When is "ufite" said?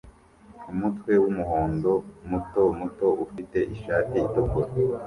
3.25-3.59